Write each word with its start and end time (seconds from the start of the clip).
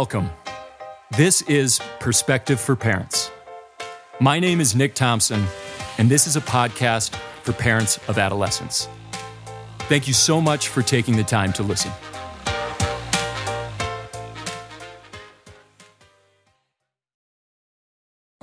Welcome. 0.00 0.28
This 1.16 1.40
is 1.40 1.80
Perspective 2.00 2.60
for 2.60 2.76
Parents. 2.76 3.30
My 4.20 4.38
name 4.38 4.60
is 4.60 4.74
Nick 4.74 4.94
Thompson, 4.94 5.42
and 5.96 6.10
this 6.10 6.26
is 6.26 6.36
a 6.36 6.42
podcast 6.42 7.16
for 7.44 7.54
parents 7.54 7.98
of 8.06 8.18
adolescents. 8.18 8.90
Thank 9.88 10.06
you 10.06 10.12
so 10.12 10.38
much 10.38 10.68
for 10.68 10.82
taking 10.82 11.16
the 11.16 11.24
time 11.24 11.50
to 11.54 11.62
listen. 11.62 11.90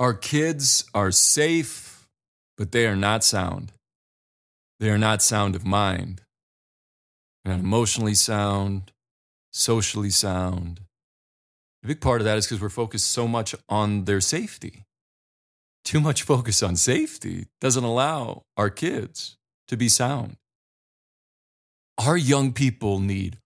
Our 0.00 0.14
kids 0.14 0.90
are 0.92 1.12
safe, 1.12 2.08
but 2.56 2.72
they 2.72 2.88
are 2.88 2.96
not 2.96 3.22
sound. 3.22 3.70
They 4.80 4.90
are 4.90 4.98
not 4.98 5.22
sound 5.22 5.54
of 5.54 5.64
mind. 5.64 6.22
They're 7.44 7.54
not 7.54 7.62
emotionally 7.62 8.14
sound, 8.14 8.90
socially 9.52 10.10
sound. 10.10 10.80
A 11.84 11.86
big 11.86 12.00
part 12.00 12.22
of 12.22 12.24
that 12.24 12.38
is 12.38 12.46
because 12.46 12.62
we're 12.62 12.70
focused 12.70 13.08
so 13.08 13.28
much 13.28 13.54
on 13.68 14.06
their 14.06 14.20
safety. 14.20 14.84
Too 15.84 16.00
much 16.00 16.22
focus 16.22 16.62
on 16.62 16.76
safety 16.76 17.48
doesn't 17.60 17.84
allow 17.84 18.42
our 18.56 18.70
kids 18.70 19.36
to 19.68 19.76
be 19.76 19.90
sound. 19.90 20.36
Our 21.98 22.16
young 22.16 22.52
people 22.54 23.00
need 23.00 23.38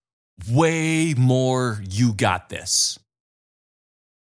way 0.48 1.14
more 1.14 1.82
you 1.90 2.14
got 2.14 2.48
this 2.48 3.00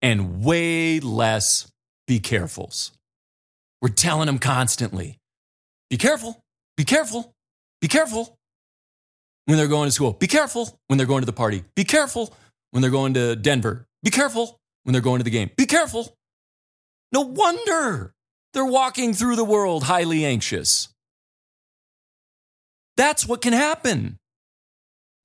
and 0.02 0.44
way 0.46 1.02
less 1.02 1.68
be 2.08 2.22
carefuls. 2.22 2.92
We're 3.82 3.90
telling 3.90 4.28
them 4.28 4.40
constantly 4.40 5.18
be 5.90 5.98
careful, 5.98 6.40
be 6.78 6.86
careful, 6.86 7.34
be 7.82 7.90
careful 7.90 8.38
when 9.46 9.58
they're 9.58 9.68
going 9.68 9.88
to 9.88 9.92
school. 9.92 10.14
Be 10.14 10.28
careful 10.28 10.80
when 10.88 10.98
they're 10.98 11.06
going 11.06 11.22
to 11.22 11.26
the 11.26 11.34
party. 11.34 11.66
Be 11.76 11.84
careful 11.84 12.34
when 12.72 12.82
they're 12.82 12.90
going 12.92 13.14
to 13.16 13.36
Denver. 13.36 13.86
Be 14.06 14.12
careful 14.12 14.62
when 14.84 14.94
they're 14.94 15.02
going 15.02 15.20
to 15.20 15.26
the 15.26 15.30
game. 15.30 15.50
Be 15.58 15.66
careful. 15.66 16.16
No 17.12 17.22
wonder 17.22 18.14
they're 18.54 18.66
walking 18.66 19.14
through 19.14 19.36
the 19.36 19.44
world 19.44 19.84
highly 19.84 20.24
anxious. 20.24 20.88
That's 22.96 23.28
what 23.28 23.42
can 23.42 23.52
happen. 23.52 24.18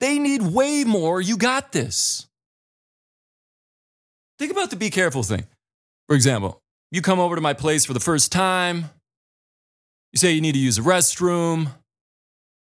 They 0.01 0.19
need 0.19 0.41
way 0.41 0.83
more. 0.83 1.21
You 1.21 1.37
got 1.37 1.71
this. 1.71 2.27
Think 4.39 4.51
about 4.51 4.71
the 4.71 4.75
be 4.75 4.89
careful 4.89 5.21
thing. 5.21 5.45
For 6.07 6.15
example, 6.15 6.61
you 6.91 7.01
come 7.01 7.19
over 7.19 7.35
to 7.35 7.41
my 7.41 7.53
place 7.53 7.85
for 7.85 7.93
the 7.93 7.99
first 7.99 8.31
time. 8.31 8.85
You 10.11 10.17
say 10.17 10.31
you 10.31 10.41
need 10.41 10.53
to 10.53 10.59
use 10.59 10.79
a 10.79 10.81
restroom. 10.81 11.69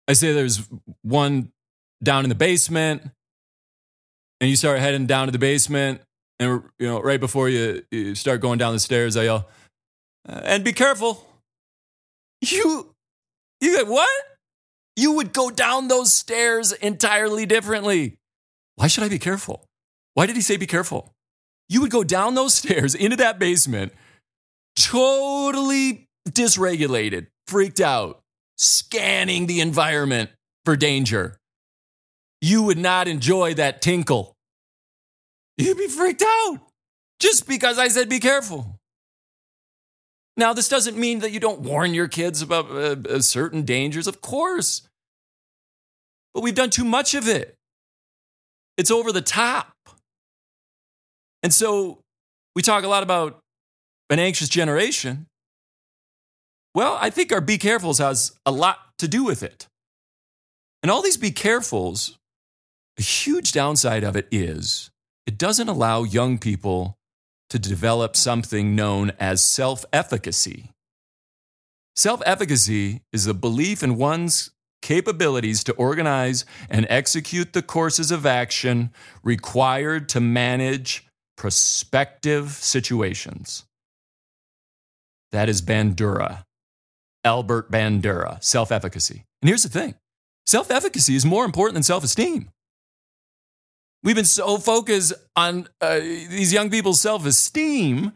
I 0.07 0.13
say 0.13 0.31
there's 0.31 0.67
one 1.01 1.51
down 2.01 2.23
in 2.23 2.29
the 2.29 2.35
basement, 2.35 3.03
and 4.39 4.49
you 4.49 4.55
start 4.55 4.79
heading 4.79 5.05
down 5.05 5.27
to 5.27 5.31
the 5.31 5.39
basement, 5.39 6.01
and 6.39 6.63
you 6.79 6.87
know 6.87 7.01
right 7.01 7.19
before 7.19 7.49
you, 7.49 7.83
you 7.91 8.15
start 8.15 8.41
going 8.41 8.57
down 8.57 8.73
the 8.73 8.79
stairs, 8.79 9.15
I 9.17 9.23
yell, 9.23 9.47
uh, 10.27 10.41
"And 10.43 10.63
be 10.63 10.73
careful!" 10.73 11.27
You, 12.41 12.93
you 13.61 13.77
get 13.77 13.87
what? 13.87 14.09
You 14.95 15.13
would 15.13 15.33
go 15.33 15.49
down 15.49 15.87
those 15.87 16.13
stairs 16.13 16.71
entirely 16.71 17.45
differently. 17.45 18.17
Why 18.75 18.87
should 18.87 19.03
I 19.03 19.09
be 19.09 19.19
careful? 19.19 19.65
Why 20.13 20.25
did 20.25 20.35
he 20.35 20.41
say 20.41 20.57
be 20.57 20.67
careful? 20.67 21.13
You 21.69 21.81
would 21.81 21.91
go 21.91 22.03
down 22.03 22.35
those 22.35 22.53
stairs 22.61 22.95
into 22.95 23.17
that 23.17 23.39
basement, 23.39 23.93
totally 24.77 26.07
dysregulated, 26.29 27.27
freaked 27.47 27.81
out, 27.81 28.21
scanning 28.57 29.47
the 29.47 29.61
environment 29.61 30.29
for 30.65 30.75
danger. 30.75 31.37
You 32.41 32.63
would 32.63 32.77
not 32.77 33.07
enjoy 33.07 33.55
that 33.55 33.81
tinkle. 33.81 34.34
You'd 35.57 35.77
be 35.77 35.87
freaked 35.87 36.23
out 36.25 36.59
just 37.19 37.47
because 37.47 37.79
I 37.79 37.87
said 37.87 38.09
be 38.09 38.19
careful. 38.19 38.75
Now, 40.37 40.51
this 40.51 40.67
doesn't 40.67 40.97
mean 40.97 41.19
that 41.19 41.31
you 41.31 41.39
don't 41.39 41.61
warn 41.61 41.93
your 41.93 42.09
kids 42.09 42.41
about 42.41 42.69
uh, 42.69 42.95
uh, 43.09 43.19
certain 43.21 43.63
dangers, 43.63 44.05
of 44.05 44.19
course. 44.21 44.81
But 46.33 46.41
we've 46.41 46.55
done 46.55 46.69
too 46.69 46.83
much 46.83 47.13
of 47.13 47.27
it. 47.29 47.55
It's 48.77 48.91
over 48.91 49.13
the 49.13 49.21
top. 49.21 49.71
And 51.41 51.53
so 51.53 51.99
we 52.53 52.61
talk 52.61 52.83
a 52.83 52.89
lot 52.89 53.03
about 53.03 53.39
an 54.09 54.19
anxious 54.19 54.49
generation. 54.49 55.27
Well, 56.73 56.97
I 56.99 57.09
think 57.09 57.31
our 57.31 57.39
be 57.39 57.57
carefuls 57.57 57.99
has 57.99 58.33
a 58.45 58.51
lot 58.51 58.79
to 58.97 59.07
do 59.07 59.23
with 59.23 59.41
it. 59.41 59.67
And 60.83 60.91
all 60.91 61.01
these 61.01 61.17
be 61.17 61.31
carefuls, 61.31 62.17
a 62.99 63.01
huge 63.01 63.53
downside 63.53 64.03
of 64.03 64.17
it 64.17 64.27
is 64.29 64.89
it 65.25 65.37
doesn't 65.37 65.67
allow 65.67 66.03
young 66.03 66.37
people 66.37 66.97
to 67.49 67.59
develop 67.59 68.15
something 68.15 68.75
known 68.75 69.11
as 69.19 69.43
self 69.43 69.85
efficacy. 69.93 70.71
Self 71.95 72.21
efficacy 72.25 73.01
is 73.13 73.25
the 73.25 73.33
belief 73.33 73.81
in 73.83 73.97
one's 73.97 74.51
capabilities 74.81 75.63
to 75.63 75.73
organize 75.73 76.45
and 76.69 76.85
execute 76.89 77.53
the 77.53 77.61
courses 77.61 78.11
of 78.11 78.25
action 78.25 78.91
required 79.23 80.07
to 80.09 80.19
manage 80.19 81.07
prospective 81.37 82.51
situations. 82.51 83.65
That 85.31 85.49
is 85.49 85.61
Bandura. 85.61 86.43
Albert 87.23 87.71
Bandura, 87.71 88.41
self 88.43 88.71
efficacy. 88.71 89.25
And 89.41 89.49
here's 89.49 89.63
the 89.63 89.69
thing 89.69 89.95
self 90.45 90.69
efficacy 90.69 91.15
is 91.15 91.25
more 91.25 91.45
important 91.45 91.73
than 91.73 91.83
self 91.83 92.03
esteem. 92.03 92.49
We've 94.05 94.15
been 94.15 94.23
so 94.23 94.57
focused 94.57 95.13
on 95.35 95.67
uh, 95.81 95.99
these 95.99 96.53
young 96.53 96.69
people's 96.69 97.01
self 97.01 97.25
esteem, 97.25 98.13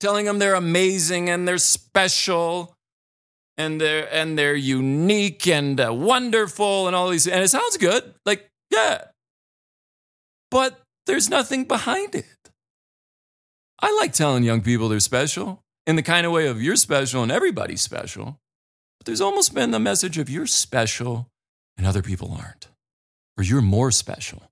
telling 0.00 0.26
them 0.26 0.40
they're 0.40 0.54
amazing 0.54 1.30
and 1.30 1.46
they're 1.46 1.58
special 1.58 2.74
and 3.56 3.80
they're 3.80 4.12
and 4.12 4.36
they're 4.36 4.56
unique 4.56 5.46
and 5.46 5.80
uh, 5.80 5.94
wonderful 5.94 6.88
and 6.88 6.96
all 6.96 7.10
these 7.10 7.28
and 7.28 7.44
it 7.44 7.48
sounds 7.48 7.76
good 7.76 8.14
like 8.24 8.48
yeah 8.70 9.04
but 10.50 10.80
there's 11.04 11.28
nothing 11.28 11.64
behind 11.64 12.14
it 12.14 12.24
i 13.82 13.94
like 14.00 14.14
telling 14.14 14.42
young 14.42 14.62
people 14.62 14.88
they're 14.88 15.00
special 15.00 15.62
in 15.86 15.96
the 15.96 16.02
kind 16.02 16.26
of 16.26 16.32
way 16.32 16.46
of 16.46 16.62
you're 16.62 16.76
special 16.76 17.22
and 17.22 17.32
everybody's 17.32 17.80
special. 17.80 18.38
But 18.98 19.06
there's 19.06 19.20
almost 19.20 19.54
been 19.54 19.70
the 19.70 19.80
message 19.80 20.18
of 20.18 20.30
you're 20.30 20.46
special 20.46 21.28
and 21.76 21.86
other 21.86 22.02
people 22.02 22.36
aren't, 22.38 22.68
or 23.36 23.44
you're 23.44 23.62
more 23.62 23.90
special. 23.90 24.42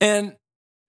And 0.00 0.36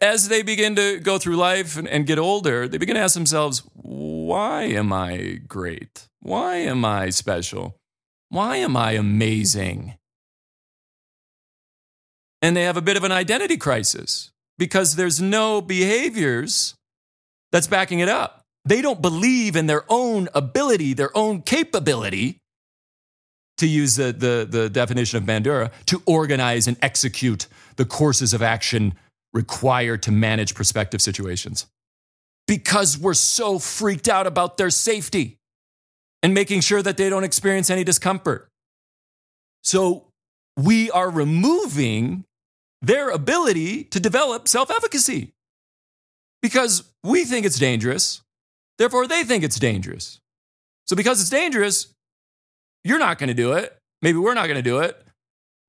as 0.01 0.29
they 0.29 0.43
begin 0.43 0.75
to 0.75 0.99
go 0.99 1.17
through 1.17 1.37
life 1.37 1.77
and, 1.77 1.87
and 1.87 2.05
get 2.05 2.19
older, 2.19 2.67
they 2.67 2.77
begin 2.77 2.95
to 2.95 3.01
ask 3.01 3.13
themselves, 3.13 3.63
why 3.73 4.63
am 4.63 4.93
I 4.93 5.39
great? 5.47 6.07
Why 6.19 6.57
am 6.57 6.85
I 6.85 7.09
special? 7.09 7.77
Why 8.29 8.57
am 8.57 8.75
I 8.75 8.91
amazing? 8.91 9.95
And 12.41 12.55
they 12.55 12.63
have 12.63 12.77
a 12.77 12.81
bit 12.81 12.97
of 12.97 13.03
an 13.03 13.11
identity 13.11 13.57
crisis 13.57 14.31
because 14.57 14.95
there's 14.95 15.21
no 15.21 15.61
behaviors 15.61 16.75
that's 17.51 17.67
backing 17.67 17.99
it 17.99 18.09
up. 18.09 18.41
They 18.65 18.81
don't 18.81 19.01
believe 19.01 19.55
in 19.55 19.67
their 19.67 19.85
own 19.87 20.27
ability, 20.35 20.93
their 20.93 21.15
own 21.15 21.41
capability, 21.41 22.37
to 23.57 23.67
use 23.67 23.95
the, 23.95 24.11
the, 24.11 24.47
the 24.47 24.69
definition 24.69 25.17
of 25.17 25.23
Bandura, 25.23 25.71
to 25.87 26.03
organize 26.05 26.67
and 26.67 26.77
execute 26.81 27.47
the 27.77 27.85
courses 27.85 28.33
of 28.33 28.41
action 28.41 28.93
required 29.33 30.03
to 30.03 30.11
manage 30.11 30.55
prospective 30.55 31.01
situations. 31.01 31.67
Because 32.47 32.97
we're 32.97 33.13
so 33.13 33.59
freaked 33.59 34.07
out 34.07 34.25
about 34.25 34.57
their 34.57 34.69
safety 34.69 35.37
and 36.23 36.33
making 36.33 36.61
sure 36.61 36.81
that 36.81 36.97
they 36.97 37.09
don't 37.09 37.23
experience 37.23 37.69
any 37.69 37.83
discomfort. 37.83 38.49
So 39.63 40.07
we 40.55 40.89
are 40.91 41.09
removing 41.09 42.23
their 42.81 43.09
ability 43.09 43.83
to 43.85 43.99
develop 43.99 44.47
self 44.47 44.71
efficacy 44.71 45.33
because 46.41 46.83
we 47.03 47.25
think 47.25 47.45
it's 47.45 47.59
dangerous. 47.59 48.21
Therefore, 48.77 49.07
they 49.07 49.23
think 49.23 49.43
it's 49.43 49.59
dangerous. 49.59 50.19
So, 50.85 50.95
because 50.95 51.19
it's 51.19 51.29
dangerous, 51.29 51.87
you're 52.83 52.99
not 52.99 53.17
going 53.17 53.27
to 53.27 53.33
do 53.33 53.53
it. 53.53 53.77
Maybe 54.01 54.17
we're 54.19 54.35
not 54.35 54.45
going 54.45 54.57
to 54.57 54.61
do 54.61 54.79
it. 54.79 55.03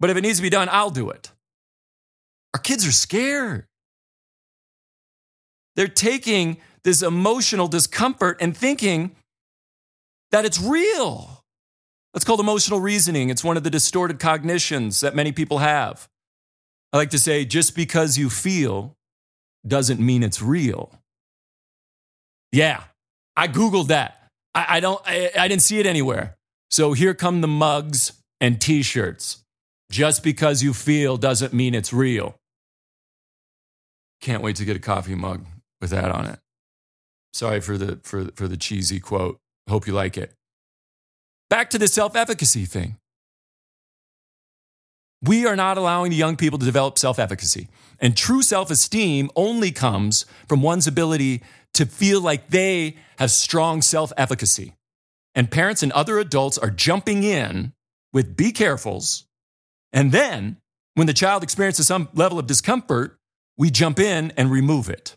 But 0.00 0.10
if 0.10 0.16
it 0.16 0.20
needs 0.20 0.38
to 0.38 0.42
be 0.42 0.50
done, 0.50 0.68
I'll 0.70 0.90
do 0.90 1.10
it. 1.10 1.32
Our 2.54 2.60
kids 2.60 2.86
are 2.86 2.92
scared. 2.92 3.66
They're 5.76 5.88
taking 5.88 6.58
this 6.82 7.02
emotional 7.02 7.68
discomfort 7.68 8.38
and 8.40 8.56
thinking 8.56 9.14
that 10.32 10.44
it's 10.44 10.60
real. 10.60 11.44
That's 12.12 12.24
called 12.24 12.40
emotional 12.40 12.80
reasoning. 12.80 13.28
It's 13.28 13.44
one 13.44 13.56
of 13.56 13.64
the 13.64 13.70
distorted 13.70 14.18
cognitions 14.18 15.00
that 15.00 15.14
many 15.14 15.30
people 15.30 15.58
have. 15.58 16.08
I 16.92 16.96
like 16.96 17.10
to 17.10 17.18
say 17.18 17.44
just 17.44 17.76
because 17.76 18.16
you 18.16 18.30
feel 18.30 18.96
doesn't 19.66 20.00
mean 20.00 20.22
it's 20.22 20.40
real. 20.40 20.90
Yeah, 22.50 22.82
I 23.36 23.46
Googled 23.46 23.88
that. 23.88 24.30
I, 24.54 24.66
I 24.68 24.80
don't, 24.80 25.00
I, 25.06 25.30
I 25.38 25.48
didn't 25.48 25.62
see 25.62 25.78
it 25.78 25.86
anywhere. 25.86 26.36
So 26.70 26.92
here 26.92 27.14
come 27.14 27.40
the 27.40 27.48
mugs 27.48 28.12
and 28.40 28.60
t 28.60 28.82
shirts. 28.82 29.44
Just 29.90 30.22
because 30.22 30.62
you 30.62 30.74
feel 30.74 31.16
doesn't 31.16 31.52
mean 31.52 31.74
it's 31.74 31.92
real. 31.92 32.36
can't 34.20 34.42
wait 34.42 34.56
to 34.56 34.64
get 34.64 34.76
a 34.76 34.80
coffee 34.80 35.14
mug 35.14 35.46
with 35.80 35.90
that 35.90 36.10
on 36.10 36.26
it. 36.26 36.38
Sorry 37.32 37.60
for 37.60 37.78
the 37.78 38.00
for 38.02 38.26
for 38.34 38.48
the 38.48 38.56
cheesy 38.56 39.00
quote. 39.00 39.38
Hope 39.68 39.86
you 39.86 39.92
like 39.92 40.16
it. 40.16 40.32
Back 41.50 41.70
to 41.70 41.78
the 41.78 41.88
self-efficacy 41.88 42.64
thing. 42.64 42.96
We 45.22 45.46
are 45.46 45.56
not 45.56 45.78
allowing 45.78 46.10
the 46.10 46.16
young 46.16 46.36
people 46.36 46.58
to 46.58 46.64
develop 46.64 46.98
self-efficacy. 46.98 47.68
And 48.00 48.16
true 48.16 48.42
self-esteem 48.42 49.30
only 49.34 49.72
comes 49.72 50.26
from 50.48 50.62
one's 50.62 50.86
ability 50.86 51.42
to 51.74 51.86
feel 51.86 52.20
like 52.20 52.50
they 52.50 52.96
have 53.18 53.30
strong 53.30 53.82
self-efficacy. 53.82 54.74
And 55.34 55.50
parents 55.50 55.82
and 55.82 55.90
other 55.92 56.18
adults 56.18 56.58
are 56.58 56.70
jumping 56.70 57.24
in 57.24 57.72
with 58.12 58.36
be 58.36 58.52
carefuls. 58.52 59.24
And 59.92 60.12
then 60.12 60.58
when 60.94 61.06
the 61.06 61.14
child 61.14 61.42
experiences 61.42 61.86
some 61.86 62.08
level 62.14 62.38
of 62.38 62.46
discomfort, 62.46 63.18
we 63.56 63.70
jump 63.70 63.98
in 63.98 64.32
and 64.36 64.50
remove 64.50 64.88
it. 64.88 65.16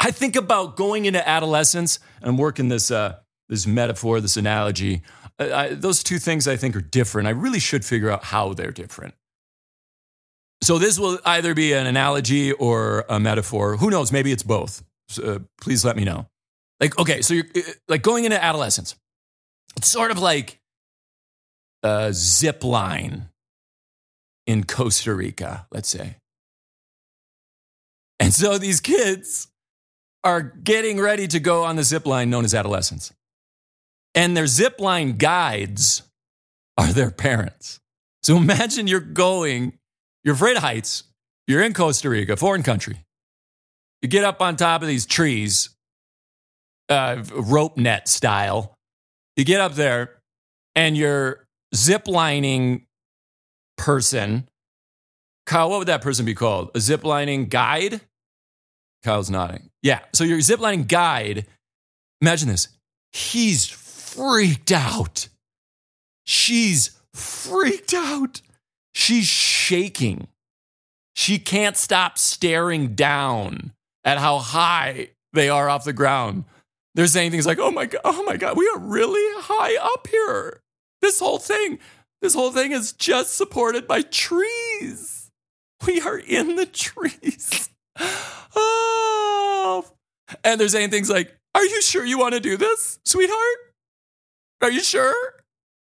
I 0.00 0.10
think 0.10 0.36
about 0.36 0.76
going 0.76 1.06
into 1.06 1.26
adolescence 1.26 1.98
and 2.22 2.38
working 2.38 2.68
this, 2.68 2.90
uh, 2.90 3.16
this 3.48 3.66
metaphor, 3.66 4.20
this 4.20 4.36
analogy. 4.36 5.02
I, 5.38 5.68
those 5.68 6.02
two 6.02 6.18
things 6.18 6.46
I 6.46 6.56
think 6.56 6.76
are 6.76 6.80
different. 6.80 7.28
I 7.28 7.32
really 7.32 7.58
should 7.58 7.84
figure 7.84 8.10
out 8.10 8.24
how 8.24 8.54
they're 8.54 8.72
different. 8.72 9.14
So 10.62 10.78
this 10.78 10.98
will 10.98 11.18
either 11.24 11.54
be 11.54 11.72
an 11.72 11.86
analogy 11.86 12.52
or 12.52 13.04
a 13.08 13.20
metaphor. 13.20 13.76
Who 13.76 13.90
knows? 13.90 14.10
Maybe 14.10 14.32
it's 14.32 14.42
both. 14.42 14.82
So, 15.08 15.22
uh, 15.22 15.38
please 15.60 15.84
let 15.84 15.96
me 15.96 16.04
know. 16.04 16.28
Like, 16.80 16.98
okay, 16.98 17.22
so 17.22 17.34
you're 17.34 17.46
uh, 17.56 17.60
like 17.88 18.02
going 18.02 18.24
into 18.24 18.42
adolescence. 18.42 18.94
It's 19.76 19.88
sort 19.88 20.10
of 20.10 20.18
like 20.18 20.57
a 21.82 22.12
zip 22.12 22.64
line 22.64 23.28
in 24.46 24.64
Costa 24.64 25.14
Rica, 25.14 25.66
let's 25.70 25.88
say. 25.88 26.16
And 28.20 28.32
so 28.34 28.58
these 28.58 28.80
kids 28.80 29.48
are 30.24 30.42
getting 30.42 31.00
ready 31.00 31.28
to 31.28 31.38
go 31.38 31.64
on 31.64 31.76
the 31.76 31.84
zip 31.84 32.06
line 32.06 32.30
known 32.30 32.44
as 32.44 32.54
adolescence. 32.54 33.12
And 34.14 34.36
their 34.36 34.46
zip 34.46 34.80
line 34.80 35.16
guides 35.16 36.02
are 36.76 36.92
their 36.92 37.10
parents. 37.10 37.78
So 38.22 38.36
imagine 38.36 38.86
you're 38.86 39.00
going, 39.00 39.78
you're 40.24 40.34
afraid 40.34 40.56
of 40.56 40.62
heights, 40.62 41.04
you're 41.46 41.62
in 41.62 41.72
Costa 41.72 42.10
Rica, 42.10 42.36
foreign 42.36 42.62
country. 42.62 43.04
You 44.02 44.08
get 44.08 44.24
up 44.24 44.40
on 44.40 44.56
top 44.56 44.82
of 44.82 44.88
these 44.88 45.06
trees, 45.06 45.70
uh, 46.88 47.22
rope 47.32 47.76
net 47.76 48.08
style. 48.08 48.74
You 49.36 49.44
get 49.44 49.60
up 49.60 49.74
there 49.74 50.20
and 50.74 50.96
your 50.96 51.47
zip 51.74 52.08
lining 52.08 52.86
person, 53.76 54.48
Kyle, 55.46 55.70
what 55.70 55.78
would 55.78 55.88
that 55.88 56.02
person 56.02 56.26
be 56.26 56.34
called? 56.34 56.70
A 56.74 56.80
zip 56.80 57.04
lining 57.04 57.46
guide? 57.46 58.00
Kyle's 59.02 59.30
nodding. 59.30 59.70
Yeah. 59.82 60.00
So 60.12 60.24
your 60.24 60.38
ziplining 60.38 60.86
guide, 60.86 61.46
imagine 62.20 62.48
this. 62.48 62.68
He's 63.12 63.66
freaked 63.66 64.72
out. 64.72 65.28
She's 66.26 66.98
freaked 67.14 67.94
out. 67.94 68.42
She's 68.92 69.26
shaking. 69.26 70.28
She 71.14 71.38
can't 71.38 71.76
stop 71.76 72.18
staring 72.18 72.94
down 72.94 73.72
at 74.04 74.18
how 74.18 74.38
high 74.38 75.10
they 75.32 75.48
are 75.48 75.68
off 75.68 75.84
the 75.84 75.92
ground. 75.92 76.44
They're 76.94 77.06
saying 77.06 77.30
things 77.30 77.46
like, 77.46 77.58
oh 77.58 77.70
my 77.70 77.86
God, 77.86 78.00
oh 78.04 78.22
my 78.24 78.36
God, 78.36 78.56
we 78.56 78.68
are 78.68 78.78
really 78.78 79.42
high 79.42 79.76
up 79.76 80.06
here. 80.08 80.60
This 81.00 81.20
whole 81.20 81.38
thing, 81.38 81.78
this 82.20 82.34
whole 82.34 82.52
thing 82.52 82.72
is 82.72 82.92
just 82.92 83.34
supported 83.34 83.86
by 83.86 84.02
trees. 84.02 85.30
We 85.86 86.00
are 86.00 86.18
in 86.18 86.56
the 86.56 86.66
trees. 86.66 87.70
oh. 88.56 89.84
And 90.44 90.60
they're 90.60 90.68
saying 90.68 90.90
things 90.90 91.08
like, 91.08 91.36
Are 91.54 91.64
you 91.64 91.80
sure 91.82 92.04
you 92.04 92.18
want 92.18 92.34
to 92.34 92.40
do 92.40 92.56
this, 92.56 92.98
sweetheart? 93.04 93.58
Are 94.60 94.70
you 94.70 94.82
sure? 94.82 95.14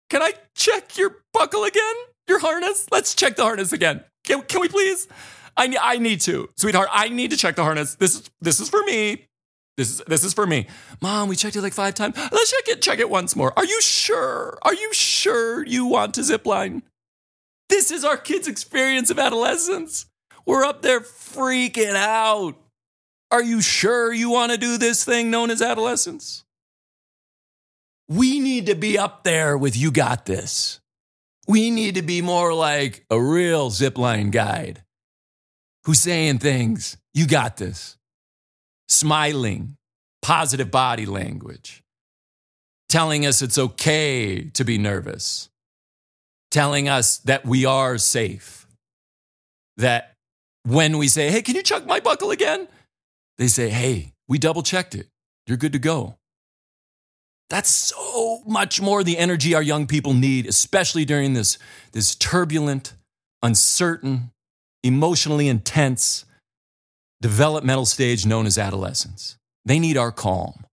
Can 0.10 0.22
I 0.22 0.34
check 0.56 0.98
your 0.98 1.24
buckle 1.34 1.64
again? 1.64 1.96
Your 2.28 2.40
harness? 2.40 2.88
Let's 2.92 3.16
check 3.16 3.36
the 3.36 3.44
harness 3.44 3.72
again. 3.72 4.04
Can, 4.24 4.42
can 4.44 4.62
we 4.62 4.68
please? 4.68 5.08
I, 5.56 5.76
I 5.80 5.98
need 5.98 6.22
to, 6.22 6.50
sweetheart. 6.58 6.90
I 6.92 7.10
need 7.10 7.32
to 7.32 7.38
check 7.38 7.56
the 7.56 7.64
harness. 7.64 7.96
This 7.96 8.30
this 8.42 8.60
is 8.60 8.70
for 8.70 8.82
me. 8.84 9.28
This 9.78 9.90
is 9.90 10.02
this 10.08 10.24
is 10.24 10.34
for 10.34 10.46
me. 10.46 10.68
Mom, 11.02 11.30
we 11.30 11.36
checked 11.36 11.56
it 11.56 11.62
like 11.62 11.74
five 11.74 11.96
times. 11.96 12.16
Let's 12.18 12.52
check 12.52 12.68
it. 12.68 12.82
Check 12.82 13.00
it 13.00 13.10
once 13.10 13.36
more. 13.36 13.54
Are 13.58 13.66
you 13.66 13.82
sure? 13.82 14.58
Are 14.62 14.74
you 14.74 14.94
sure 14.94 15.66
you 15.66 15.86
want 15.86 16.14
to 16.16 16.24
zip 16.24 16.46
line? 16.46 16.84
This 17.70 17.90
is 17.90 18.04
our 18.04 18.18
kids' 18.18 18.48
experience 18.48 19.10
of 19.10 19.18
adolescence. 19.18 20.06
We're 20.46 20.64
up 20.64 20.82
there 20.82 21.00
freaking 21.00 21.96
out. 21.96 22.56
Are 23.32 23.42
you 23.44 23.62
sure 23.62 24.14
you 24.14 24.30
want 24.30 24.52
to 24.52 24.58
do 24.60 24.78
this 24.78 25.04
thing 25.04 25.32
known 25.32 25.50
as 25.50 25.62
adolescence? 25.62 26.44
We 28.08 28.40
need 28.40 28.68
to 28.68 28.76
be 28.76 28.98
up 29.00 29.24
there 29.24 29.58
with 29.58 29.76
you 29.76 29.92
got 29.92 30.26
this. 30.26 30.80
We 31.48 31.72
need 31.72 31.96
to 31.96 32.04
be 32.04 32.22
more 32.22 32.54
like 32.54 33.06
a 33.10 33.20
real 33.20 33.72
zipline 33.72 34.32
guide 34.32 34.84
who's 35.86 36.00
saying 36.00 36.40
things, 36.40 36.98
you 37.14 37.26
got 37.26 37.58
this. 37.58 37.98
Smiling, 38.94 39.76
positive 40.22 40.70
body 40.70 41.06
language, 41.06 41.84
telling 42.90 43.26
us 43.26 43.42
it's 43.42 43.58
okay 43.58 44.50
to 44.54 44.64
be 44.64 44.78
nervous, 44.78 45.50
telling 46.52 46.88
us 46.88 47.18
that 47.20 47.46
we 47.46 47.66
are 47.66 47.98
safe, 47.98 48.68
that 49.78 50.14
when 50.64 50.98
we 50.98 51.08
say, 51.08 51.32
hey, 51.32 51.42
can 51.42 51.56
you 51.56 51.64
check 51.64 51.86
my 51.86 52.00
buckle 52.00 52.32
again? 52.32 52.68
They 53.38 53.48
say, 53.48 53.70
hey, 53.70 54.14
we 54.28 54.38
double 54.38 54.64
checked 54.64 54.96
it. 54.96 55.08
You're 55.48 55.58
good 55.58 55.74
to 55.74 55.80
go. 55.80 56.18
That's 57.50 57.70
so 57.70 58.44
much 58.46 58.80
more 58.80 59.04
the 59.04 59.18
energy 59.18 59.54
our 59.56 59.62
young 59.62 59.88
people 59.88 60.14
need, 60.14 60.46
especially 60.46 61.04
during 61.04 61.34
this, 61.34 61.58
this 61.92 62.16
turbulent, 62.16 62.94
uncertain, 63.42 64.32
emotionally 64.84 65.48
intense 65.48 66.26
developmental 67.24 67.86
stage 67.86 68.26
known 68.26 68.46
as 68.46 68.58
adolescence. 68.58 69.38
They 69.64 69.80
need 69.80 69.96
our 69.96 70.12
calm. 70.12 70.66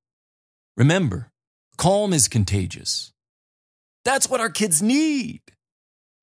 Remember, 0.76 1.30
calm 1.76 2.12
is 2.12 2.26
contagious. 2.26 3.12
That's 4.04 4.28
what 4.28 4.40
our 4.40 4.50
kids 4.50 4.83
need. 4.83 5.42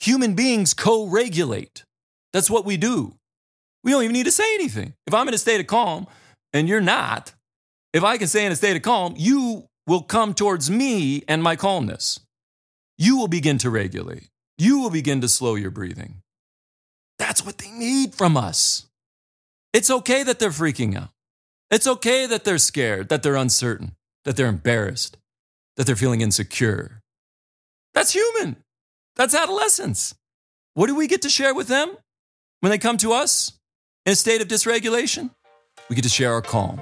Human 0.02 0.34
beings 0.34 0.74
co 0.74 1.08
regulate. 1.08 1.86
That's 2.34 2.50
what 2.50 2.66
we 2.66 2.76
do. 2.76 3.16
We 3.86 3.92
don't 3.92 4.04
even 4.04 4.14
need 4.14 4.26
to 4.26 4.32
say 4.32 4.54
anything. 4.56 4.94
If 5.08 5.14
I'm 5.14 5.30
in 5.30 5.34
a 5.34 5.38
state 5.38 5.62
of 5.62 5.68
calm 5.68 6.08
and 6.52 6.68
you're 6.68 6.82
not, 6.82 7.34
if 7.94 8.04
I 8.04 8.18
can 8.18 8.28
stay 8.28 8.46
in 8.46 8.52
a 8.52 8.58
state 8.58 8.76
of 8.76 8.82
calm, 8.82 9.14
you 9.16 9.64
will 9.88 10.04
come 10.04 10.34
towards 10.34 10.70
me 10.70 11.24
and 11.30 11.42
my 11.42 11.56
calmness. 11.56 12.20
You 12.98 13.16
will 13.16 13.30
begin 13.30 13.60
to 13.60 13.70
regulate. 13.70 14.28
You 14.58 14.80
will 14.80 14.90
begin 14.90 15.22
to 15.22 15.30
slow 15.30 15.56
your 15.56 15.72
breathing. 15.72 16.22
That's 17.18 17.46
what 17.46 17.60
they 17.60 17.72
need 17.72 18.14
from 18.14 18.36
us. 18.36 18.87
It's 19.74 19.92
okay 19.92 20.24
that 20.24 20.40
they're 20.40 20.50
freaking 20.50 20.98
out. 20.98 21.10
It's 21.70 21.88
okay 21.88 22.26
that 22.26 22.46
they're 22.46 22.58
scared, 22.58 23.10
that 23.10 23.22
they're 23.22 23.36
uncertain, 23.36 23.96
that 24.24 24.38
they're 24.38 24.48
embarrassed, 24.48 25.18
that 25.76 25.86
they're 25.86 25.96
feeling 25.96 26.22
insecure. 26.22 27.02
That's 27.94 28.14
human. 28.14 28.58
That's 29.16 29.36
adolescence. 29.36 30.16
What 30.74 30.88
do 30.88 30.96
we 30.96 31.08
get 31.08 31.24
to 31.24 31.30
share 31.30 31.54
with 31.54 31.68
them 31.68 31.98
when 32.62 32.70
they 32.70 32.78
come 32.78 32.98
to 32.98 33.12
us? 33.12 33.52
In 34.06 34.14
a 34.14 34.16
state 34.16 34.42
of 34.42 34.48
dysregulation, 34.48 35.32
we 35.90 35.96
get 35.96 36.04
to 36.04 36.10
share 36.10 36.32
our 36.32 36.42
calm. 36.42 36.80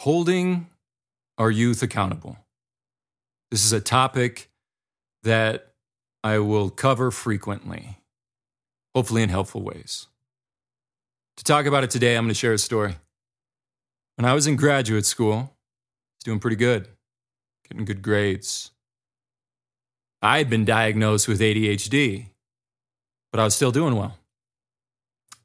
Holding 0.00 0.66
our 1.38 1.50
youth 1.50 1.82
accountable. 1.82 2.36
This 3.50 3.64
is 3.64 3.72
a 3.72 3.80
topic 3.80 4.50
that 5.22 5.72
I 6.22 6.38
will 6.40 6.68
cover 6.68 7.10
frequently, 7.10 7.98
hopefully 8.94 9.22
in 9.22 9.28
helpful 9.28 9.62
ways. 9.62 10.08
To 11.36 11.44
talk 11.44 11.66
about 11.66 11.84
it 11.84 11.90
today, 11.90 12.16
I'm 12.16 12.24
going 12.24 12.30
to 12.30 12.34
share 12.34 12.52
a 12.52 12.58
story. 12.58 12.96
When 14.16 14.24
I 14.24 14.34
was 14.34 14.48
in 14.48 14.56
graduate 14.56 15.06
school, 15.06 15.34
I 15.34 15.40
was 15.40 16.24
doing 16.24 16.40
pretty 16.40 16.56
good, 16.56 16.88
getting 17.68 17.84
good 17.84 18.02
grades. 18.02 18.72
I 20.20 20.38
had 20.38 20.50
been 20.50 20.64
diagnosed 20.64 21.28
with 21.28 21.40
ADHD, 21.40 22.30
but 23.30 23.40
I 23.40 23.44
was 23.44 23.54
still 23.54 23.70
doing 23.70 23.94
well. 23.94 24.18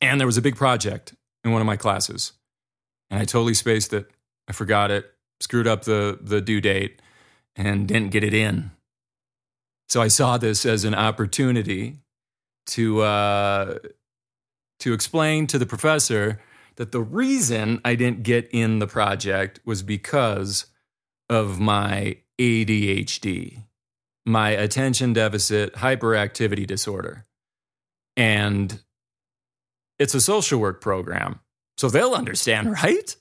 And 0.01 0.19
there 0.19 0.25
was 0.25 0.37
a 0.37 0.41
big 0.41 0.55
project 0.55 1.13
in 1.43 1.51
one 1.51 1.61
of 1.61 1.67
my 1.67 1.77
classes, 1.77 2.33
and 3.11 3.21
I 3.21 3.25
totally 3.25 3.53
spaced 3.53 3.93
it. 3.93 4.09
I 4.47 4.53
forgot 4.53 4.89
it, 4.89 5.12
screwed 5.39 5.67
up 5.67 5.83
the, 5.83 6.19
the 6.21 6.41
due 6.41 6.61
date, 6.61 7.01
and 7.55 7.87
didn't 7.87 8.11
get 8.11 8.23
it 8.23 8.33
in. 8.33 8.71
So 9.89 10.01
I 10.01 10.07
saw 10.07 10.37
this 10.37 10.65
as 10.65 10.85
an 10.85 10.95
opportunity 10.95 11.99
to, 12.67 13.01
uh, 13.01 13.77
to 14.79 14.93
explain 14.93 15.47
to 15.47 15.59
the 15.59 15.65
professor 15.65 16.41
that 16.77 16.91
the 16.91 17.01
reason 17.01 17.79
I 17.85 17.95
didn't 17.95 18.23
get 18.23 18.49
in 18.51 18.79
the 18.79 18.87
project 18.87 19.59
was 19.65 19.83
because 19.83 20.65
of 21.29 21.59
my 21.59 22.17
ADHD, 22.39 23.63
my 24.25 24.49
attention 24.49 25.13
deficit 25.13 25.73
hyperactivity 25.75 26.65
disorder. 26.65 27.25
And 28.15 28.81
it's 29.99 30.15
a 30.15 30.21
social 30.21 30.59
work 30.59 30.81
program. 30.81 31.39
So 31.77 31.89
they'll 31.89 32.13
understand, 32.13 32.71
right? 32.83 33.15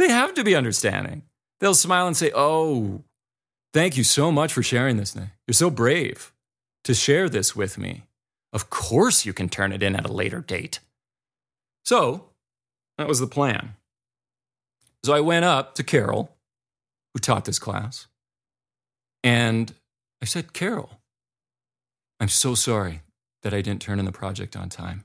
They 0.00 0.08
have 0.08 0.32
to 0.36 0.44
be 0.44 0.54
understanding. 0.54 1.24
They'll 1.60 1.74
smile 1.74 2.06
and 2.06 2.16
say, 2.16 2.32
Oh, 2.34 3.02
thank 3.74 3.98
you 3.98 4.02
so 4.02 4.32
much 4.32 4.50
for 4.50 4.62
sharing 4.62 4.96
this. 4.96 5.14
You're 5.14 5.52
so 5.52 5.68
brave 5.68 6.32
to 6.84 6.94
share 6.94 7.28
this 7.28 7.54
with 7.54 7.76
me. 7.76 8.06
Of 8.50 8.70
course, 8.70 9.26
you 9.26 9.34
can 9.34 9.50
turn 9.50 9.72
it 9.72 9.82
in 9.82 9.94
at 9.94 10.08
a 10.08 10.12
later 10.12 10.40
date. 10.40 10.80
So 11.84 12.30
that 12.96 13.08
was 13.08 13.20
the 13.20 13.26
plan. 13.26 13.74
So 15.04 15.12
I 15.12 15.20
went 15.20 15.44
up 15.44 15.74
to 15.74 15.82
Carol, 15.84 16.34
who 17.12 17.20
taught 17.20 17.44
this 17.44 17.58
class, 17.58 18.06
and 19.22 19.74
I 20.22 20.24
said, 20.24 20.54
Carol, 20.54 20.98
I'm 22.18 22.30
so 22.30 22.54
sorry 22.54 23.02
that 23.42 23.52
I 23.52 23.60
didn't 23.60 23.82
turn 23.82 23.98
in 23.98 24.06
the 24.06 24.12
project 24.12 24.56
on 24.56 24.70
time. 24.70 25.04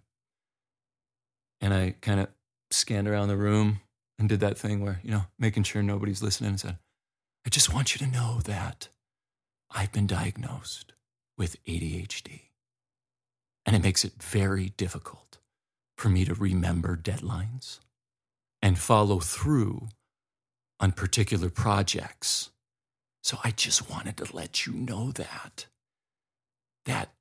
And 1.60 1.74
I 1.74 1.96
kind 2.00 2.22
of 2.22 2.30
scanned 2.72 3.10
around 3.10 3.28
the 3.28 3.36
room 3.36 3.82
and 4.18 4.30
did 4.30 4.40
that 4.40 4.58
thing 4.58 4.82
where, 4.82 5.00
you 5.04 5.12
know, 5.12 5.26
making 5.38 5.64
sure 5.64 5.84
nobody's 5.84 6.24
listening 6.24 6.52
and 6.52 6.60
said, 6.60 6.78
I 7.46 7.50
just 7.50 7.74
want 7.74 7.94
you 7.94 8.06
to 8.06 8.12
know 8.12 8.40
that 8.46 8.90
I've 9.70 9.92
been 9.92 10.08
diagnosed 10.08 10.94
with 11.38 11.64
ADHD. 11.66 12.42
And 13.66 13.76
it 13.76 13.82
makes 13.82 14.06
it 14.06 14.22
very 14.22 14.70
difficult 14.78 15.40
for 15.98 16.10
me 16.10 16.26
to 16.26 16.34
remember 16.34 16.96
deadlines 16.96 17.80
and 18.62 18.80
follow 18.80 19.20
through 19.20 19.90
on 20.80 20.92
particular 20.92 21.50
projects. 21.50 22.52
So 23.24 23.38
I 23.44 23.52
just 23.52 23.90
wanted 23.90 24.18
to 24.18 24.36
let 24.36 24.66
you 24.66 24.74
know 24.74 25.12
that 25.12 25.68
that 26.86 27.14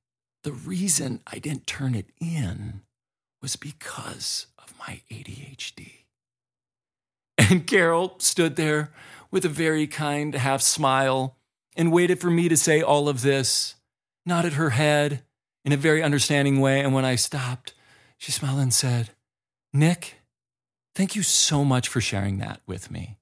the 0.43 0.51
reason 0.51 1.21
I 1.25 1.39
didn't 1.39 1.65
turn 1.65 1.95
it 1.95 2.11
in 2.21 2.81
was 3.41 3.55
because 3.55 4.45
of 4.59 4.73
my 4.77 5.01
ADHD. 5.11 6.04
And 7.49 7.67
Carol 7.67 8.15
stood 8.17 8.55
there 8.55 8.91
with 9.31 9.45
a 9.45 9.49
very 9.49 9.87
kind 9.87 10.33
half 10.33 10.61
smile 10.61 11.37
and 11.75 11.91
waited 11.91 12.19
for 12.19 12.29
me 12.29 12.49
to 12.49 12.57
say 12.57 12.81
all 12.81 13.07
of 13.07 13.21
this, 13.21 13.75
nodded 14.25 14.53
her 14.53 14.71
head 14.71 15.23
in 15.63 15.71
a 15.71 15.77
very 15.77 16.01
understanding 16.01 16.59
way. 16.59 16.79
And 16.81 16.93
when 16.93 17.05
I 17.05 17.15
stopped, 17.15 17.73
she 18.17 18.31
smiled 18.31 18.59
and 18.59 18.73
said, 18.73 19.09
Nick, 19.73 20.21
thank 20.95 21.15
you 21.15 21.23
so 21.23 21.65
much 21.65 21.87
for 21.87 22.01
sharing 22.01 22.37
that 22.37 22.61
with 22.65 22.89
me. 22.89 23.17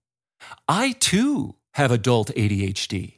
I 0.67 0.91
too 0.93 1.55
have 1.73 1.91
adult 1.91 2.29
ADHD. 2.29 3.15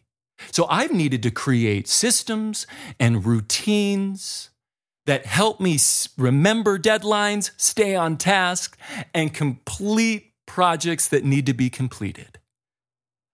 So 0.52 0.66
I've 0.70 0.94
needed 0.94 1.22
to 1.24 1.32
create 1.32 1.88
systems 1.88 2.66
and 3.00 3.26
routines 3.26 4.50
that 5.06 5.26
help 5.26 5.60
me 5.60 5.78
remember 6.18 6.80
deadlines, 6.80 7.52
stay 7.58 7.96
on 7.96 8.18
task, 8.18 8.78
and 9.14 9.34
complete 9.34 10.32
projects 10.46 11.08
that 11.08 11.24
need 11.24 11.46
to 11.46 11.54
be 11.54 11.70
completed. 11.70 12.40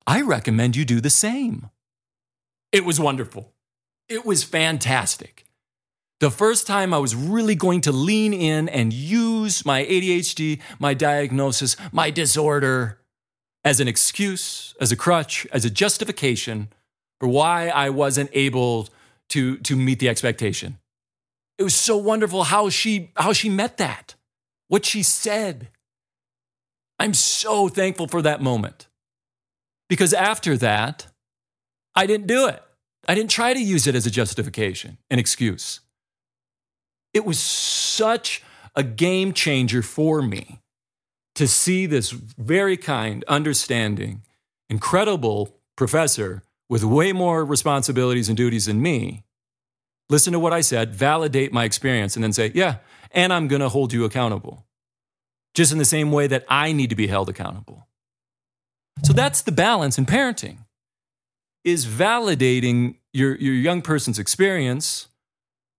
I 0.08 0.22
recommend 0.22 0.76
you 0.76 0.86
do 0.86 1.00
the 1.00 1.10
same. 1.10 1.70
It 2.72 2.86
was 2.86 3.00
wonderful. 3.00 3.52
It 4.10 4.26
was 4.26 4.44
fantastic. 4.44 5.46
The 6.20 6.32
first 6.32 6.68
time 6.68 6.94
I 6.94 7.00
was 7.00 7.16
really 7.16 7.56
going 7.56 7.82
to 7.82 7.92
lean 7.92 8.34
in 8.34 8.70
and 8.70 8.94
use 8.94 9.66
my 9.66 9.84
ADHD, 9.84 10.60
my 10.80 10.94
diagnosis, 10.94 11.76
my 11.92 12.12
disorder 12.12 13.00
as 13.64 13.80
an 13.80 13.88
excuse, 13.88 14.76
as 14.80 14.92
a 14.92 14.96
crutch, 14.96 15.48
as 15.52 15.66
a 15.66 15.70
justification 15.70 16.70
for 17.20 17.28
why 17.28 17.70
I 17.70 17.90
wasn't 17.90 18.30
able 18.34 18.90
to, 19.30 19.58
to 19.58 19.76
meet 19.76 20.00
the 20.00 20.10
expectation. 20.10 20.78
It 21.58 21.64
was 21.64 21.76
so 21.76 21.98
wonderful 21.98 22.44
how 22.44 22.70
she, 22.70 23.12
how 23.16 23.34
she 23.34 23.50
met 23.50 23.78
that, 23.78 24.16
what 24.68 24.86
she 24.86 25.04
said. 25.04 25.70
I'm 27.02 27.16
so 27.16 27.68
thankful 27.68 28.08
for 28.08 28.22
that 28.22 28.42
moment. 28.42 28.88
Because 29.90 30.14
after 30.14 30.56
that, 30.58 31.08
I 31.96 32.06
didn't 32.06 32.28
do 32.28 32.48
it. 32.48 32.62
I 33.08 33.16
didn't 33.16 33.32
try 33.32 33.54
to 33.56 33.60
use 33.60 33.88
it 33.88 33.96
as 33.96 34.06
a 34.06 34.12
justification, 34.12 35.00
an 35.10 35.18
excuse. 35.18 35.80
It 37.14 37.26
was 37.26 37.40
such 37.40 38.44
a 38.76 38.84
game 38.84 39.34
changer 39.34 39.82
for 39.82 40.22
me 40.22 40.60
to 41.34 41.48
see 41.48 41.88
this 41.88 42.12
very 42.12 42.78
kind, 42.78 43.24
understanding, 43.28 44.22
incredible 44.70 45.58
professor 45.76 46.44
with 46.70 46.84
way 46.84 47.12
more 47.12 47.44
responsibilities 47.44 48.30
and 48.30 48.38
duties 48.38 48.68
than 48.68 48.82
me 48.82 49.24
listen 50.12 50.34
to 50.34 50.40
what 50.40 50.54
I 50.54 50.62
said, 50.62 50.94
validate 50.94 51.52
my 51.52 51.64
experience, 51.64 52.16
and 52.16 52.24
then 52.24 52.34
say, 52.34 52.52
yeah, 52.54 52.76
and 53.12 53.34
I'm 53.34 53.48
going 53.48 53.62
to 53.62 53.70
hold 53.70 53.94
you 53.94 54.04
accountable. 54.04 54.66
Just 55.54 55.72
in 55.72 55.78
the 55.78 55.86
same 55.86 56.12
way 56.12 56.28
that 56.28 56.46
I 56.48 56.72
need 56.72 56.90
to 56.92 56.96
be 56.96 57.08
held 57.08 57.30
accountable. 57.30 57.88
So 59.04 59.14
that's 59.14 59.42
the 59.42 59.52
balance 59.52 59.98
in 59.98 60.06
parenting 60.06 60.60
is 61.64 61.86
validating 61.86 62.96
your, 63.14 63.36
your 63.36 63.54
young 63.54 63.82
person's 63.82 64.20
experience, 64.20 65.08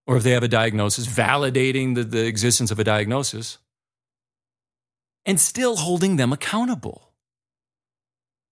or 0.07 0.17
if 0.17 0.23
they 0.23 0.31
have 0.31 0.43
a 0.43 0.49
diagnosis, 0.49 1.07
validating 1.07 1.95
the, 1.95 2.05
the 2.05 2.27
existence 2.27 2.71
of 2.71 2.79
a 2.79 2.85
diagnosis, 2.85 3.59
and 5.25 5.41
still 5.41 5.77
holding 5.77 6.17
them 6.17 6.33
accountable. 6.33 7.11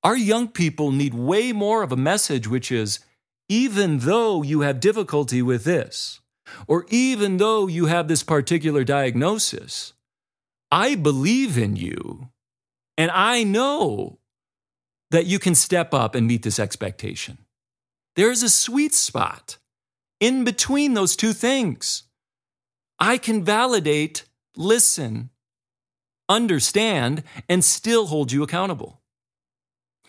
Our 0.03 0.17
young 0.17 0.49
people 0.49 0.93
need 0.93 1.15
way 1.15 1.53
more 1.53 1.83
of 1.83 1.93
a 1.93 1.97
message, 1.97 2.49
which 2.49 2.73
is 2.73 3.00
even 3.49 4.00
though 4.00 4.43
you 4.43 4.62
have 4.62 4.81
difficulty 4.81 5.43
with 5.43 5.65
this, 5.65 6.21
or 6.67 6.87
even 6.89 7.37
though 7.37 7.67
you 7.67 7.87
have 7.87 8.09
this 8.09 8.23
particular 8.23 8.83
diagnosis, 8.83 9.93
I 10.71 10.95
believe 10.95 11.59
in 11.59 11.77
you 11.77 12.29
and 12.97 13.11
I 13.11 13.45
know 13.45 14.19
that 15.11 15.27
you 15.27 15.39
can 15.39 15.55
step 15.55 15.93
up 15.93 16.15
and 16.15 16.27
meet 16.27 16.43
this 16.43 16.59
expectation. 16.59 17.39
There 18.17 18.31
is 18.31 18.43
a 18.43 18.49
sweet 18.49 18.95
spot 18.95 19.59
in 20.21 20.45
between 20.45 20.95
those 20.95 21.17
two 21.17 21.33
things. 21.33 22.05
I 22.99 23.17
can 23.17 23.43
validate, 23.43 24.25
listen, 24.57 25.31
understand, 26.29 27.23
and 27.49 27.65
still 27.65 28.07
hold 28.07 28.31
you 28.31 28.43
accountable. 28.43 29.00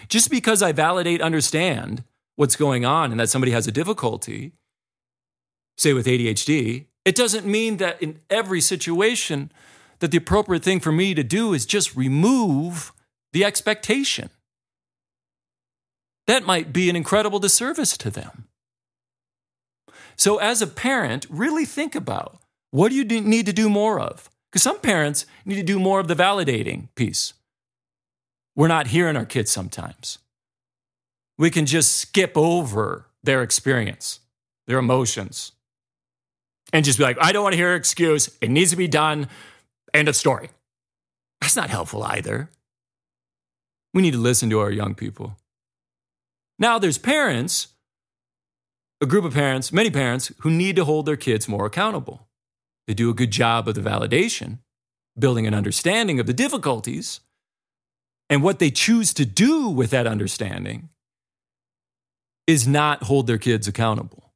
Just 0.09 0.29
because 0.29 0.61
I 0.61 0.71
validate, 0.71 1.21
understand, 1.21 2.03
what's 2.35 2.55
going 2.55 2.85
on 2.85 3.11
and 3.11 3.19
that 3.19 3.29
somebody 3.29 3.51
has 3.51 3.67
a 3.67 3.71
difficulty, 3.71 4.53
say 5.77 5.93
with 5.93 6.07
ADHD, 6.07 6.87
it 7.05 7.15
doesn't 7.15 7.45
mean 7.45 7.77
that 7.77 8.01
in 8.01 8.19
every 8.29 8.61
situation 8.61 9.51
that 10.01 10.11
the 10.11 10.17
appropriate 10.17 10.63
thing 10.63 10.79
for 10.79 10.91
me 10.91 11.13
to 11.13 11.23
do 11.23 11.53
is 11.53 11.65
just 11.65 11.95
remove 11.95 12.91
the 13.31 13.45
expectation. 13.45 14.29
That 16.27 16.45
might 16.45 16.73
be 16.73 16.89
an 16.89 16.95
incredible 16.95 17.39
disservice 17.39 17.95
to 17.97 18.09
them. 18.09 18.47
So, 20.17 20.37
as 20.37 20.61
a 20.61 20.67
parent, 20.67 21.25
really 21.29 21.65
think 21.65 21.95
about 21.95 22.39
what 22.71 22.89
do 22.89 22.95
you 22.95 23.05
need 23.05 23.45
to 23.45 23.53
do 23.53 23.69
more 23.69 23.99
of? 23.99 24.29
Because 24.51 24.63
some 24.63 24.79
parents 24.79 25.25
need 25.45 25.55
to 25.55 25.63
do 25.63 25.79
more 25.79 25.99
of 25.99 26.07
the 26.07 26.15
validating 26.15 26.89
piece. 26.95 27.33
We're 28.55 28.67
not 28.67 28.87
hearing 28.87 29.15
our 29.15 29.25
kids 29.25 29.49
sometimes 29.51 30.19
we 31.41 31.49
can 31.49 31.65
just 31.65 31.97
skip 31.97 32.37
over 32.37 33.07
their 33.23 33.41
experience, 33.41 34.19
their 34.67 34.77
emotions, 34.77 35.53
and 36.71 36.85
just 36.85 36.99
be 36.99 37.03
like, 37.03 37.17
I 37.19 37.31
don't 37.31 37.41
want 37.41 37.53
to 37.53 37.57
hear 37.57 37.71
an 37.71 37.79
excuse. 37.79 38.29
It 38.41 38.51
needs 38.51 38.69
to 38.69 38.77
be 38.77 38.87
done. 38.87 39.27
End 39.93 40.07
of 40.07 40.15
story. 40.15 40.49
That's 41.39 41.55
not 41.55 41.69
helpful 41.69 42.03
either. 42.03 42.49
We 43.93 44.01
need 44.01 44.11
to 44.11 44.19
listen 44.19 44.49
to 44.51 44.59
our 44.59 44.71
young 44.71 44.95
people. 44.95 45.37
Now, 46.57 46.79
there's 46.79 46.97
parents, 46.97 47.69
a 49.01 49.05
group 49.05 49.25
of 49.25 49.33
parents, 49.33 49.73
many 49.73 49.89
parents, 49.89 50.31
who 50.39 50.49
need 50.49 50.75
to 50.75 50.85
hold 50.85 51.05
their 51.05 51.17
kids 51.17 51.49
more 51.49 51.65
accountable. 51.65 52.27
They 52.87 52.93
do 52.93 53.09
a 53.09 53.15
good 53.15 53.31
job 53.31 53.67
of 53.67 53.75
the 53.75 53.81
validation, 53.81 54.59
building 55.17 55.47
an 55.47 55.53
understanding 55.53 56.19
of 56.19 56.27
the 56.27 56.33
difficulties, 56.33 57.19
and 58.29 58.43
what 58.43 58.59
they 58.59 58.71
choose 58.71 59.13
to 59.15 59.25
do 59.25 59.67
with 59.67 59.89
that 59.89 60.07
understanding 60.07 60.89
is 62.47 62.67
not 62.67 63.03
hold 63.03 63.27
their 63.27 63.37
kids 63.37 63.67
accountable. 63.67 64.31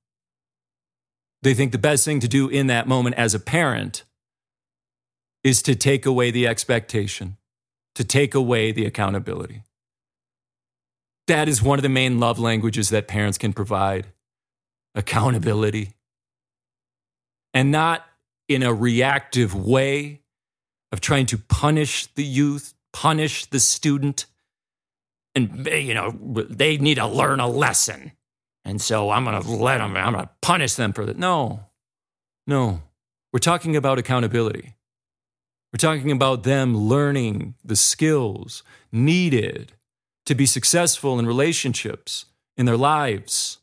They 1.42 1.54
think 1.54 1.72
the 1.72 1.78
best 1.78 2.04
thing 2.04 2.20
to 2.20 2.28
do 2.28 2.50
in 2.50 2.68
that 2.68 2.88
moment 2.88 3.16
as 3.16 3.34
a 3.34 3.40
parent 3.40 4.04
is 5.46 5.62
to 5.62 5.76
take 5.76 6.08
away 6.08 6.32
the 6.32 6.48
expectation, 6.48 7.38
to 7.94 8.04
take 8.04 8.34
away 8.34 8.72
the 8.72 8.84
accountability. 8.84 9.62
That 11.28 11.48
is 11.48 11.62
one 11.62 11.78
of 11.78 11.84
the 11.84 11.90
main 11.90 12.20
love 12.20 12.40
languages 12.40 12.90
that 12.90 13.08
parents 13.08 13.38
can 13.38 13.54
provide 13.54 14.08
accountability. 14.96 15.94
And 17.54 17.72
not 17.72 18.04
in 18.50 18.64
a 18.64 18.74
reactive 18.74 19.54
way 19.54 20.22
of 20.92 21.00
trying 21.00 21.28
to 21.28 21.38
punish 21.38 22.08
the 22.16 22.24
youth, 22.24 22.74
punish 22.92 23.46
the 23.46 23.60
student, 23.60 24.26
and 25.36 25.68
you 25.68 25.94
know 25.94 26.12
they 26.50 26.78
need 26.78 26.96
to 26.96 27.08
learn 27.08 27.40
a 27.40 27.48
lesson, 27.48 28.14
and 28.64 28.82
so 28.82 29.10
I'm 29.10 29.26
going 29.26 29.42
to 29.42 29.52
let 29.52 29.78
them. 29.78 29.96
I'm 29.96 30.14
going 30.14 30.26
to 30.26 30.32
punish 30.42 30.76
them 30.76 30.94
for 30.94 31.06
that. 31.06 31.18
No, 31.18 31.66
no, 32.48 32.82
we're 33.34 33.40
talking 33.40 33.76
about 33.76 34.00
accountability. 34.00 34.76
We're 35.76 35.96
talking 35.96 36.10
about 36.10 36.44
them 36.44 36.78
learning 36.78 37.56
the 37.62 37.76
skills 37.76 38.64
needed 38.94 39.74
to 40.26 40.34
be 40.34 40.46
successful 40.46 41.20
in 41.20 41.28
relationships, 41.28 42.28
in 42.56 42.66
their 42.66 42.78
lives, 42.78 43.58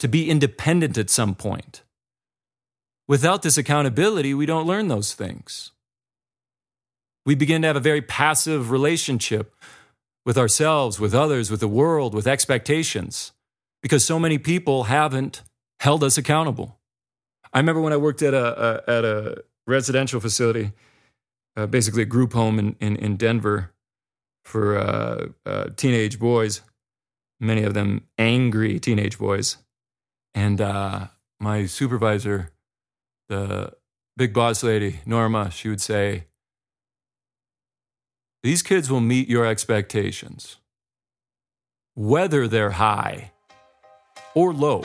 to 0.00 0.06
be 0.06 0.28
independent 0.28 0.98
at 0.98 1.08
some 1.08 1.34
point. 1.34 1.82
Without 3.08 3.40
this 3.40 3.56
accountability, 3.56 4.34
we 4.34 4.44
don't 4.44 4.66
learn 4.66 4.88
those 4.88 5.14
things. 5.14 5.72
We 7.24 7.34
begin 7.34 7.62
to 7.62 7.68
have 7.68 7.76
a 7.76 7.80
very 7.80 8.02
passive 8.02 8.70
relationship 8.70 9.54
with 10.26 10.36
ourselves, 10.36 11.00
with 11.00 11.14
others, 11.14 11.50
with 11.50 11.60
the 11.60 11.68
world, 11.68 12.12
with 12.12 12.26
expectations, 12.26 13.32
because 13.80 14.04
so 14.04 14.18
many 14.18 14.36
people 14.36 14.84
haven't 14.84 15.40
held 15.80 16.04
us 16.04 16.18
accountable. 16.18 16.78
I 17.50 17.60
remember 17.60 17.80
when 17.80 17.94
I 17.94 17.96
worked 17.96 18.20
at 18.20 18.34
a, 18.34 18.82
a 18.86 18.98
at 18.98 19.04
a 19.06 19.44
residential 19.66 20.20
facility, 20.20 20.72
uh, 21.56 21.66
basically 21.66 22.02
a 22.02 22.06
group 22.06 22.32
home 22.32 22.58
in, 22.58 22.76
in, 22.80 22.96
in 22.96 23.16
Denver 23.16 23.72
for 24.44 24.78
uh, 24.78 25.26
uh, 25.46 25.66
teenage 25.76 26.18
boys, 26.18 26.62
many 27.40 27.62
of 27.62 27.74
them 27.74 28.06
angry 28.18 28.78
teenage 28.78 29.18
boys. 29.18 29.56
And 30.34 30.60
uh, 30.60 31.08
my 31.40 31.66
supervisor, 31.66 32.50
the 33.28 33.72
big 34.16 34.34
boss 34.34 34.62
lady, 34.62 35.00
Norma, 35.06 35.50
she 35.50 35.68
would 35.68 35.80
say, 35.80 36.26
These 38.42 38.62
kids 38.62 38.90
will 38.90 39.00
meet 39.00 39.28
your 39.28 39.46
expectations, 39.46 40.56
whether 41.94 42.48
they're 42.48 42.72
high 42.72 43.32
or 44.34 44.52
low. 44.52 44.84